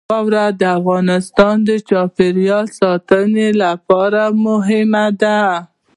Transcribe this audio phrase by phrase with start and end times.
[0.09, 5.41] واوره د افغانستان د چاپیریال ساتنې لپاره مهم دي.